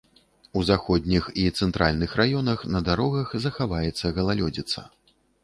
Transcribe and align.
У 0.59 0.61
заходніх 0.69 1.27
і 1.41 1.43
цэнтральных 1.57 2.15
раёнах 2.21 2.65
на 2.77 2.83
дарогах 2.89 3.37
захаваецца 3.45 4.13
галалёдзіца. 4.19 4.87